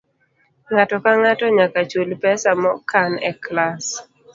[0.71, 3.83] Ng'ato ka ng'ato nyaka chul pesa mokan e klas.